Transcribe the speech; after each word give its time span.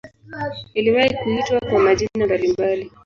Iliwahi 0.73 1.13
kuitwa 1.15 1.59
kwa 1.59 1.79
majina 1.79 2.25
mbalimbali. 2.25 2.91